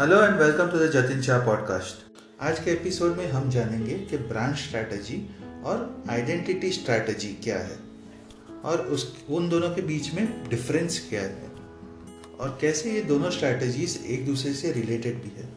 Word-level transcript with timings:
Hello 0.00 0.22
and 0.22 0.34
welcome 0.34 0.66
to 0.66 0.78
the 0.78 0.90
Jatin 0.90 1.22
Shah 1.22 1.46
podcast 1.46 2.20
आज 2.42 2.58
के 2.64 2.70
episode 2.70 3.16
में 3.16 3.30
हम 3.30 3.50
जानेंगे 3.50 3.94
कि 3.94 4.18
ब्रांड 4.18 4.54
स्ट्रैटेजी 4.56 5.36
और 5.64 6.04
आइडेंटिटी 6.10 6.70
स्ट्रैटेजी 6.70 7.28
क्या 7.28 7.58
है 7.58 7.76
और 8.64 8.80
उस, 8.80 9.26
उन 9.30 9.48
दोनों 9.48 9.70
के 9.70 9.82
बीच 9.82 10.14
में 10.14 10.48
डिफरेंस 10.48 11.06
क्या 11.08 11.22
है 11.22 11.52
और 12.40 12.58
कैसे 12.60 12.92
ये 12.92 13.02
दोनों 13.02 13.30
स्ट्रैटेजीज 13.30 14.04
एक 14.06 14.26
दूसरे 14.26 14.54
से 14.54 14.72
रिलेटेड 14.72 15.22
भी 15.22 15.32
है। 15.36 15.48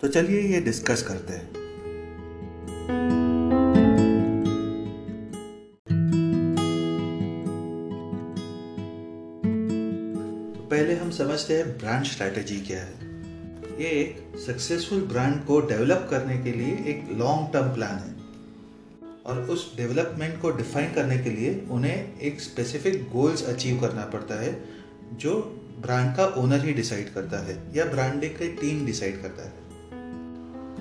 तो 0.00 0.08
चलिए 0.08 0.40
ये 0.54 0.60
डिस्कस 0.60 1.02
करते 1.02 1.32
हैं। 1.32 1.50
पहले 10.70 10.94
हम 10.94 11.10
समझते 11.10 11.56
हैं 11.56 11.78
ब्रांड 11.78 12.04
स्ट्रैटेजी 12.04 12.60
क्या 12.60 12.78
है। 12.78 13.09
ये 13.80 13.86
एक 13.86 14.38
सक्सेसफुल 14.38 15.00
ब्रांड 15.02 15.44
को 15.44 15.60
डेवलप 15.60 16.06
करने 16.10 16.38
के 16.38 16.52
लिए 16.52 16.72
एक 16.72 17.08
लॉन्ग 17.12 17.52
टर्म 17.52 17.74
प्लान 17.74 17.94
है। 17.94 18.20
और 19.26 19.42
उस 19.42 19.76
डेवलपमेंट 19.76 20.42
को 20.42 20.50
डिफाइन 20.50 20.94
करने 20.94 21.18
के 21.18 21.30
लिए 21.30 21.66
उन्हें 21.70 22.18
एक 22.18 22.40
स्पेसिफिक 22.40 23.10
गोल्स 23.10 23.44
अचीव 23.44 23.80
करना 23.80 24.04
पड़ता 24.04 24.42
है, 24.42 24.64
जो 25.12 25.34
ब्रांड 25.80 26.16
का 26.16 26.26
ओनर 26.26 26.64
ही 26.64 26.72
डिसाइड 26.72 27.14
करता 27.14 27.38
है 27.38 27.62
या 27.76 27.84
ब्रांडिंग 27.84 28.32
की 28.32 28.52
टीम 28.52 28.86
डिसाइड 28.86 29.22
करता 29.22 29.44
है। 29.44 29.52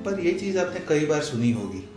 पर 0.03 0.19
ये 0.19 0.31
चीज़ 0.31 0.57
आपने 0.57 0.79
कई 0.79 1.05
बार 1.05 1.21
सुनी 1.21 1.51
होगी। 1.51 1.89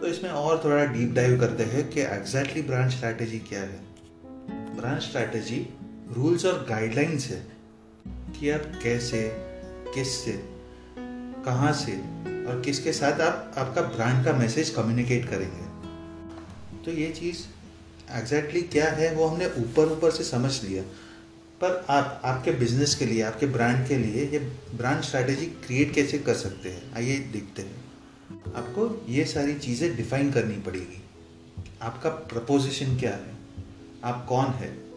तो 0.00 0.06
इसमें 0.06 0.30
और 0.30 0.60
थोड़ा 0.64 0.84
डीप 0.84 1.12
डाइव 1.12 1.40
करते 1.40 1.62
हैं 1.62 1.90
कि 1.90 2.00
एग्जैक्टली 2.00 2.62
ब्रांड 2.62 2.90
स्ट्रैटेजी 2.90 3.38
क्या 3.38 3.60
है। 3.60 3.80
ब्रांड 4.80 4.98
स्ट्रैटेजी 4.98 5.68
रूल्स 6.16 6.44
और 6.44 6.66
गाइडलाइंस 6.68 7.26
है 7.26 7.46
कि 8.08 8.50
आप 8.50 8.62
कैसे 8.82 9.49
किस 9.94 10.24
से 10.24 10.48
कहाँ 11.44 11.72
से 11.72 11.92
और 12.46 12.62
किसके 12.64 12.92
साथ 12.92 13.20
आप, 13.20 13.54
आपका 13.58 13.82
ब्रांड 13.82 14.24
का 14.24 14.32
मैसेज 14.32 14.70
कम्युनिकेट 14.70 15.28
करेंगे। 15.28 15.70
तो 16.84 16.90
ये 16.90 17.10
चीज़ 17.10 17.38
एग्जैक्टली 18.10 18.52
exactly 18.52 18.72
क्या 18.72 18.90
है, 18.90 19.14
वो 19.14 19.26
हमने 19.26 19.46
ऊपर 19.46 19.92
ऊपर 19.92 20.10
से 20.10 20.24
समझ 20.24 20.64
लिया। 20.64 20.82
पर 21.64 21.86
आप, 21.88 22.22
आपके 22.24 22.50
बिज़नेस 22.50 22.94
के 22.94 23.06
लिए, 23.06 23.22
आपके 23.22 23.46
ब्रांड 23.46 23.88
के 23.88 23.96
लिए 23.96 24.26
ये 24.26 24.38
ब्रांड 24.74 25.00
स्ट्रैटेजी 25.00 25.46
क्रिएट 25.46 25.94
कैसे 25.94 26.18
कर 26.18 26.34
सकते 26.34 26.68
हैं, 26.68 26.94
आइए 26.94 27.18
देखते 27.18 27.62
हैं। 27.62 27.84
आपको 28.54 29.06
ये 29.08 29.24
सारी 29.24 29.54
चीज़ें 29.54 29.96
डिफाइन 29.96 30.32
करनी 30.32 30.56
पड़ेगी। 30.56 31.02
आपका 31.82 32.10
प्रपोजिशन 32.10 32.98
क्या 32.98 33.10
है? 33.10 33.34
आप 34.04 34.26
कौन 34.28 34.46
है? 34.46 34.90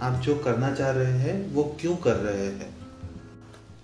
आप 0.00 0.20
जो 0.22 0.38
करना 0.38 0.74
चाह 0.74 0.90
रहे 0.90 1.12
हैं, 1.12 1.52
वो 1.52 1.76
क्यों 1.80 1.96
कर 1.96 2.16
रहे 2.16 2.46
हैं? 2.46 2.81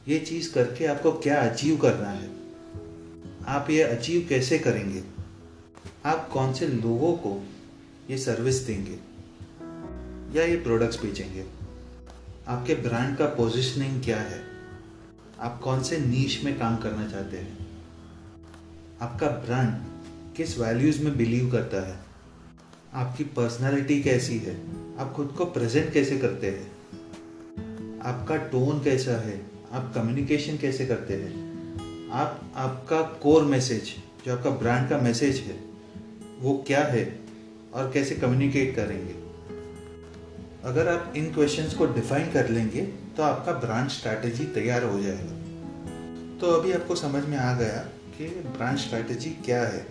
ये 0.09 0.19
चीज़ 0.19 0.55
करके 0.55 0.87
आपको 0.87 1.13
क्या 1.13 1.51
अचीव 1.51 1.77
करना 1.77 2.09
है? 2.09 2.31
आप 3.47 3.71
ये 3.71 3.83
अचीव 3.83 4.27
कैसे 4.29 4.59
करेंगे? 4.59 5.05
आप 6.05 6.29
कौन 6.29 6.53
से 6.53 6.69
लोगों 6.69 7.13
को 7.13 7.47
ये 8.11 8.19
सर्विस 8.19 8.55
देंगे? 8.55 8.99
या 10.39 10.47
ये 10.47 10.57
प्रोडक्ट्स 10.57 11.03
बेचेंगे? 11.03 11.47
आपके 12.49 12.75
ब्रांड 12.75 13.17
का 13.17 13.27
पोजिशनिंग 13.27 14.03
क्या 14.03 14.21
है? 14.21 14.45
आप 15.41 15.61
कौन 15.61 15.83
से 15.83 15.99
नीच 15.99 16.45
में 16.45 16.59
काम 16.59 16.77
करना 16.77 17.09
चाहते 17.09 17.37
हैं? 17.37 17.67
आपका 19.01 19.27
ब्रांड 19.27 19.75
किस 20.37 20.59
वैल्यूज़ 20.59 21.03
में 21.03 21.17
बिलीव 21.17 21.53
करता 21.53 21.89
है? 21.89 22.01
आपकी 22.95 23.25
पर्सनालिटी 23.25 24.03
कैसी 24.03 24.39
है? 24.39 24.61
आप 24.99 25.13
खुद 25.13 25.35
को 25.39 25.45
प्रेजेंट 25.45 25.93
कैसे 25.93 26.19
करते 26.19 26.51
हैं? 26.51 26.73
आपका 28.01 28.37
टोन 28.37 28.85
कैसा 28.85 29.13
है? 29.13 29.58
आप 29.73 29.93
कम्युनिकेशन 29.95 30.57
कैसे 30.57 30.87
करते 30.87 31.15
हैं? 31.15 32.11
आप, 32.11 32.53
आपका 32.57 33.01
कोर 33.03 33.43
मैसेज 33.43 33.95
जो 34.27 34.37
आपका 34.37 34.51
ब्रांड 34.51 34.89
का 34.89 34.99
मैसेज 34.99 35.37
है, 35.37 35.59
वो 36.39 36.65
क्या 36.67 36.85
है 36.85 37.19
और 37.75 37.91
कैसे 37.93 38.15
कम्युनिकेट 38.15 38.77
करेंगे? 38.77 39.15
अगर 40.65 40.89
आप 40.89 41.13
इन 41.17 41.33
क्वेश्चंस 41.33 41.75
को 41.75 41.87
डिफाइन 41.87 42.33
कर 42.33 42.49
लेंगे 42.49 42.83
तो 43.17 43.23
आपका 43.23 43.53
ब्रांड 43.53 43.89
स्ट्रैटेजी 43.89 44.45
तैयार 44.45 44.85
हो 44.85 45.01
जाएगा। 45.01 45.37
तो 46.39 46.53
अभी 46.53 46.73
आपको 46.73 46.95
समझ 46.95 47.25
में 47.25 47.39
आ 47.39 47.53
गया 47.59 47.79
कि 48.19 48.27
ब्रांड 48.29 48.79
स्ट्रैटेजी 48.79 49.31
क्या 49.31 49.63
है। 49.63 49.87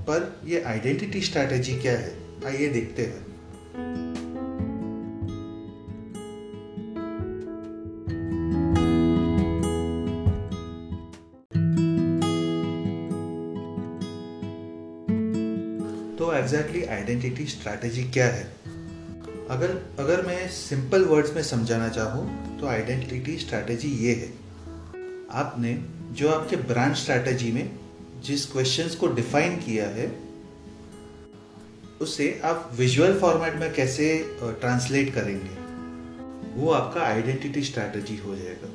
पर 0.00 0.40
ये 0.44 0.62
आइडेंटिटी 0.62 1.20
स्ट्रैटेजी 1.20 1.78
क्या 1.78 1.92
है? 1.92 2.18
आइए 2.46 2.68
देखते 2.68 3.02
हैं। 3.02 4.23
तो 16.24 16.32
एग्जैक्टली 16.32 16.82
आइडेंटिटी 16.84 17.44
स्ट्रैटेजी 17.46 18.02
क्या 18.02 18.26
है? 18.26 18.44
अगर 19.50 19.70
अगर 19.98 20.22
मैं 20.26 20.46
सिंपल 20.48 21.02
वर्ड्स 21.04 21.34
में 21.34 21.42
समझाना 21.42 21.88
चाहूँ 21.88 22.58
तो 22.60 22.66
आइडेंटिटी 22.66 23.36
स्ट्रैटेजी 23.38 23.88
ये 24.04 24.14
है। 24.14 24.28
आपने 25.32 25.74
जो 26.12 26.28
आपके 26.28 26.56
ब्रांड 26.62 26.94
स्ट्रैटेजी 26.94 27.52
में 27.52 27.70
जिस 28.24 28.46
क्वेश्चंस 28.46 28.94
को 28.94 29.08
डिफाइन 29.08 29.56
किया 29.56 29.88
है, 29.88 30.06
उसे 32.00 32.40
आप 32.44 32.70
विजुअल 32.76 33.18
फॉर्मेट 33.20 33.60
में 33.60 33.72
कैसे 33.74 34.08
ट्रांसलेट 34.40 35.14
करेंगे, 35.14 35.54
वो 36.56 36.70
आपका 36.70 37.02
आइडेंटिटी 37.02 37.64
स्ट्रैटेजी 37.64 38.16
हो 38.16 38.36
जाएगा। 38.36 38.74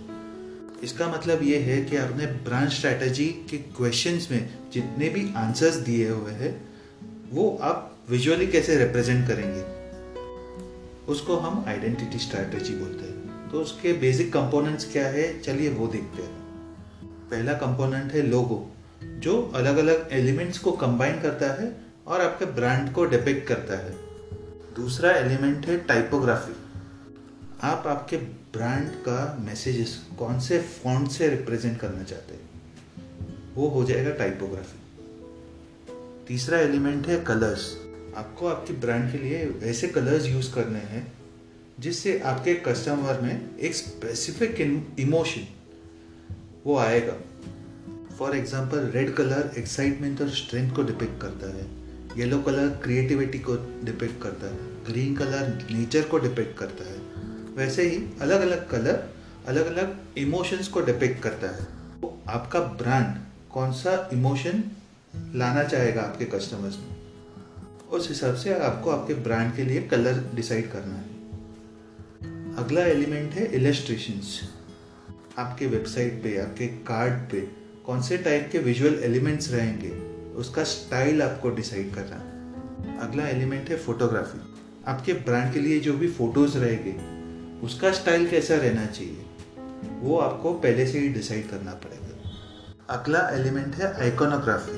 इसका 0.84 1.12
मतलब 1.18 1.44
ये 1.44 1.60
है 1.62 1.82
कि 1.82 1.98
आपने 1.98 2.26
ब्रांड 2.46 2.70
स्ट्रैटेजी 2.70 3.28
के 3.50 3.58
क्वेश्चंस 3.76 4.32
में 4.32 4.50
जितने 4.74 5.10
भी 5.10 5.30
आंसर्स 5.38 5.76
दिए 5.76 6.10
हुए 6.10 6.32
हैं 6.32 6.69
वो 7.32 7.60
आप 7.62 7.98
विजुअली 8.10 8.48
कैसे 8.48 8.78
रिप्रेजेंट 8.78 9.28
करेंगे? 9.28 9.62
उसको 11.12 11.36
हम 11.36 11.66
आइडेंटिटी 11.68 12.20
स्ट्रैटेजी 12.20 12.76
बोलते 12.76 13.06
हैं। 13.06 13.50
तो 13.52 13.62
उसके 13.62 13.94
बेसिक 13.94 14.34
कंपोनेंट्स 14.34 14.92
क्या 14.92 15.08
है? 15.08 15.40
चलिए 15.40 15.70
वो 15.70 15.88
देखते 15.88 16.22
हैं। 16.22 16.34
पहला 17.04 17.54
कंपोनेंट 17.54 18.12
है 18.12 18.22
लोगो 18.22 18.72
जो 19.04 19.52
अलग 19.56 19.78
अलग 19.78 20.10
एलिमेंट्स 20.12 20.60
को 20.60 20.72
कंबाइन 20.72 21.22
करता 21.22 21.62
है 21.62 21.78
और 22.08 22.22
आपके 22.22 22.46
ब्रांड 22.46 22.94
को 22.94 23.06
डिपेक्ट 23.06 23.48
करता 23.48 23.78
है। 23.78 23.92
दूसरा 24.76 25.12
एलिमेंट 25.12 25.66
है 25.66 25.78
टाइपोग्राफी 25.78 26.54
आप 27.64 27.88
आपके 27.88 28.18
ब्रांड 28.18 28.90
का 28.90 29.38
मैसेजेस 29.40 30.04
कौन 30.20 30.40
से 30.40 30.60
फॉन्ट 30.60 31.12
से 31.12 31.30
रिप्रेजेंट 31.30 31.80
करना 31.80 32.04
चाहते 32.04 32.34
हैं? 32.34 32.50
वो 33.56 33.68
हो 33.68 33.84
जाएगा 33.84 34.12
टाइपोग्राफी 34.12 34.79
तीसरा 36.30 36.58
एलिमेंट 36.60 37.08
है 37.08 37.20
कलर्स। 37.20 37.62
आपको 38.18 38.48
आपके 38.48 38.74
ब्रांड 38.74 39.12
के 39.12 39.18
लिए 39.18 39.38
ऐसे 39.64 39.88
कलर्स 39.88 40.26
यूज़ 40.26 40.52
करने 40.54 40.80
हैं, 40.80 41.02
जिससे 41.80 42.18
आपके 42.22 42.54
कस्टमर 42.68 43.22
में 43.22 43.58
एक 43.58 43.76
स्पेसिफिक 43.76 44.62
इमोशन 45.00 45.48
वो 46.66 46.78
आएगा। 46.78 47.16
For 48.18 48.36
example 48.36 48.92
red 48.96 49.14
colour 49.16 49.52
excitement 49.58 50.22
और 50.22 50.30
स्ट्रेंथ 50.30 50.76
को 50.76 50.84
डिपिक्ट 50.84 51.22
करता 51.22 51.54
है। 51.56 51.68
येलो 52.18 52.42
कलर 52.42 52.70
क्रिएटिविटी 52.84 53.40
को 53.40 53.56
डिपिक्ट 53.84 54.22
करता 54.24 54.48
है। 54.48 54.58
ग्रीन 54.86 55.16
कलर 55.16 55.68
नेचर 55.72 56.02
को 56.02 56.20
डिपिक्ट 56.20 56.58
करता 56.60 56.90
है। 56.92 56.98
वैसे 57.56 57.90
ही 57.90 58.04
अलग 58.22 58.42
अलग 58.42 58.70
कलर 58.70 59.04
अलग 59.48 59.66
अलग 59.66 60.18
इमोशंस 60.18 60.68
को 60.68 60.82
डिपिक्ट 60.82 61.22
करता 61.24 61.56
है। 61.56 61.64
तो 62.02 62.18
आपका 62.30 62.60
ब्रांड 62.60 63.16
कौन 63.52 63.72
सा 63.74 64.10
इमोशन 64.14 64.64
लाना 65.14 65.64
चाहेगा 65.64 66.02
आपके 66.02 66.26
कस्टमर्स 66.26 66.78
में। 66.78 66.96
उस 67.90 68.10
हिसाब 68.10 68.36
से 68.36 68.54
आपको 68.54 68.90
आपके 68.90 69.14
ब्रांड 69.14 69.56
के 69.56 69.64
लिए 69.64 69.82
कलर 69.82 70.24
डिसाइड 70.36 70.72
करना 70.72 70.94
है। 70.94 71.18
अगला 72.56 72.82
एलिमेंट 72.82 73.34
है 73.34 73.46
इलेस्ट्रेशंस 73.46 74.40
आपके 75.38 75.68
वेबसाइट 75.68 76.22
पे, 76.24 76.38
आपके 76.38 76.68
कार्ड 76.68 77.14
पे 77.32 77.40
कौन 77.86 78.02
से 78.02 78.18
टाइप 78.18 78.50
के 78.52 78.60
विजुअल 78.60 79.00
एलिमेंट्स 79.04 79.52
रहेंगे, 79.52 79.90
उसका 80.34 80.64
स्टाइल 80.64 81.22
आपको 81.22 81.50
डिसाइड 81.50 81.94
करना 81.96 82.16
है। 82.16 82.98
अगला 83.00 83.28
एलिमेंट 83.28 83.70
है 83.70 83.78
फोटोग्राफी 83.78 84.40
आपके 84.88 85.14
ब्रांड 85.14 85.54
के 85.54 85.60
लिए 85.60 85.80
जो 85.80 85.94
भी 85.94 86.08
फ़ोटोज़ 86.12 86.58
रहेंगे, 86.58 86.94
उसका 87.66 87.92
स्टाइल 87.92 88.30
कैसा 88.30 88.56
रहना 88.56 88.86
चाहिए, 88.86 89.26
वो 90.02 90.18
आपको 90.18 90.54
पहले 90.54 90.88
से 90.88 91.00
ही 91.00 91.10
डिसाइड 91.10 91.50
करना 91.50 91.74
पड़ेगा। 91.74 92.06
अगला 92.90 93.28
एलिमेंट 93.30 93.76
है 93.76 93.94
आइकोनोग्राफी 94.02 94.78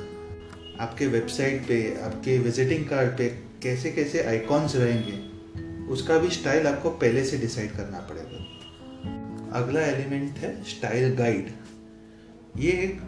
आपके 0.82 1.08
वेबसाइट 1.08 1.62
पे, 1.62 1.78
आपके 2.02 2.38
विजिटिंग 2.38 2.86
कार्ड 2.86 3.18
पे 3.18 3.28
कैसे 3.64 3.92
कैसे 3.92 4.24
आइकॉन्स 4.24 4.76
रहेंगे, 4.76 5.20
उसका 5.92 6.18
भी 6.18 6.30
स्टाइल 6.30 6.68
आपको 6.68 6.90
पहले 6.90 7.24
से 7.26 7.38
डिसाइड 7.38 7.72
करना 7.72 8.00
पड़ेगा। 8.00 9.60
अगला 9.60 9.82
एलिमेंट 9.82 10.38
है 10.38 10.52
स्टाइल 10.64 11.16
गाइड 11.16 11.52
ये 12.58 12.72
एक 12.72 13.00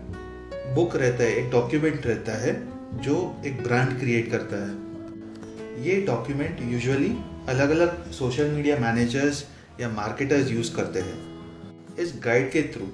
बुक 0.75 0.95
रहता 0.95 1.23
है, 1.23 1.35
एक 1.35 1.49
डॉक्यूमेंट 1.51 2.05
रहता 2.05 2.37
है, 2.41 2.53
जो 3.01 3.15
एक 3.45 3.63
ब्रांड 3.63 3.99
क्रिएट 3.99 4.29
करता 4.31 4.57
है। 4.65 5.83
ये 5.83 6.01
डॉक्यूमेंट 6.01 6.61
यूजुअली 6.71 7.15
अलग 7.49 7.69
अलग 7.69 8.11
सोशल 8.11 8.51
मीडिया 8.51 8.77
मैनेजर्स 8.77 9.43
या 9.79 9.89
मार्केटर्स 9.89 10.51
यूज़ 10.51 10.75
करते 10.75 10.99
हैं। 10.99 11.95
इस 11.99 12.13
गाइड 12.23 12.51
के 12.51 12.61
थ्रू 12.73 12.87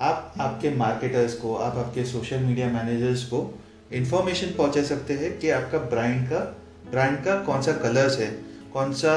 आप 0.00 0.34
आपके 0.40 0.70
मार्केटर्स 0.76 1.34
को, 1.34 1.54
आप 1.54 1.76
आपके 1.76 2.04
सोशल 2.04 2.40
मीडिया 2.40 2.68
मैनेजर्स 2.68 3.24
को 3.24 3.42
इंफॉर्मेशन 3.94 4.46
पहुँचा 4.46 4.82
सकते 4.82 5.14
हैं 5.14 5.38
कि 5.38 5.50
आपका 5.50 5.78
ब्रांड 5.78 6.24
का 6.26 6.38
ब्रांड 6.90 7.16
का 7.24 7.34
कौन 7.44 7.62
सा 7.62 7.72
कलर्स 7.72 8.18
है, 8.18 8.30
कौन 8.72 8.92
सा 8.92 9.14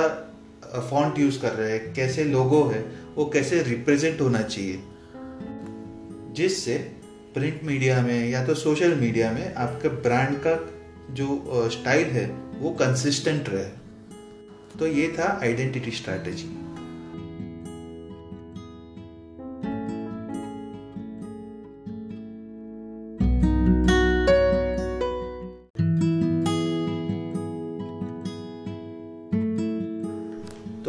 फॉन्ट 0.89 1.19
यूज़ 1.19 1.39
कर 1.41 1.53
रहे 1.53 1.71
हैं, 1.71 1.93
कैसे 1.93 2.23
लोगो 2.23 2.63
है, 2.65 2.79
वो 3.15 3.25
कैसे 3.25 3.61
रिप्रेजेंट 3.63 4.21
होना 4.21 4.41
चाहिए। 4.41 4.79
जिससे 6.33 6.77
प्रिंट 7.33 7.63
मीडिया 7.63 8.01
में 8.01 8.29
या 8.29 8.45
तो 8.45 8.55
सोशल 8.55 8.95
मीडिया 8.95 9.31
में 9.31 9.53
आपके 9.55 9.89
ब्रांड 9.89 10.37
का 10.37 10.59
जो 11.11 11.69
स्टाइल 11.71 12.07
है, 12.07 12.25
वो 12.59 12.69
कंसिस्टेंट 12.71 13.49
रहे। 13.49 13.69
तो 14.79 14.87
ये 14.87 15.07
था 15.19 15.39
आइडेंटिटी 15.43 15.91
स्ट्रैटेजी 15.91 16.47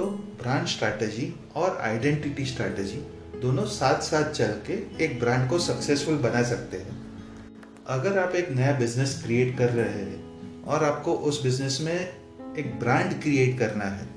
ब्रांड 0.02 0.66
स्ट्रैटेजी 0.66 1.34
और 1.54 1.76
आइडेंटिटी 1.76 2.44
स्ट्रैटेजी 2.44 2.96
दोनों 3.40 3.64
साथ 3.64 4.00
साथ 4.00 4.30
चल 4.30 4.52
के 4.66 5.04
एक 5.04 5.20
ब्रांड 5.20 5.50
को 5.50 5.58
सक्सेसफुल 5.58 6.14
बना 6.14 6.42
सकते 6.42 6.76
हैं। 6.76 7.14
अगर 7.86 8.18
आप 8.18 8.34
एक 8.34 8.50
नया 8.50 8.78
बिज़नेस 8.78 9.22
क्रिएट 9.24 9.58
कर 9.58 9.70
रहे 9.70 10.04
हैं 10.04 10.62
और 10.62 10.84
आपको 10.84 11.12
उस 11.12 11.42
बिज़नेस 11.42 11.78
में 11.80 12.16
एक 12.58 12.78
ब्रांड 12.78 13.22
क्रिएट 13.22 13.58
करना 13.58 13.84
है 13.84 14.08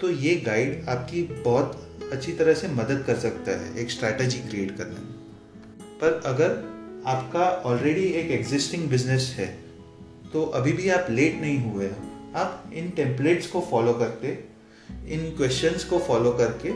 तो 0.00 0.10
ये 0.10 0.36
गाइड 0.36 0.88
आपकी 0.88 1.22
बहुत 1.22 1.98
अच्छी 2.12 2.32
तरह 2.32 2.54
से 2.54 2.68
मदद 2.68 3.04
कर 3.06 3.16
सकता 3.16 3.60
है 3.60 3.76
एक 3.76 3.90
स्ट्रैटेजी 3.90 4.38
क्रिएट 4.38 4.76
करने 4.76 4.94
में। 4.94 5.12
पर 6.00 6.22
अगर 6.26 6.50
आपका 7.06 7.40
ऑलरेडी 7.40 8.04
एक 8.04 8.30
एग्जिस्टिंग 8.30 8.88
बिज़नेस 8.88 9.34
है 9.38 9.58
तो 10.32 10.42
अभी 10.42 10.72
भी 10.72 10.88
आप 10.88 11.06
लेट 11.10 11.40
नहीं 11.40 11.70
हुए 11.70 11.86
आप 12.36 12.70
इन 12.74 12.90
टेम्पलेट्स 12.90 13.46
को 13.46 13.60
फॉलो 13.60 13.92
करके, 13.92 14.32
इन 15.14 15.30
क्वेश्चंस 15.36 15.84
को 15.84 15.98
फॉलो 15.98 16.30
करके 16.32 16.70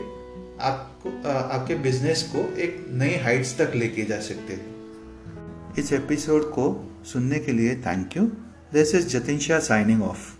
आपको 0.63 1.09
आपके 1.29 1.75
बिज़नेस 1.75 2.23
को 2.35 2.57
एक 2.57 2.85
नई 2.89 3.15
हाइट्स 3.15 3.57
तक 3.57 3.71
लेके 3.75 4.03
जा 4.03 4.19
सकते 4.19 4.53
हैं। 4.53 5.73
इस 5.79 5.93
एपिसोड 5.93 6.43
को 6.43 6.91
सुनने 7.05 7.39
के 7.39 7.51
लिए 7.51 7.75
thank 7.75 8.17
you 8.17 8.23
this 8.73 8.95
is 8.95 9.07
Jatin 9.07 9.39
Shah 9.39 9.59
signing 9.59 10.03
off 10.03 10.34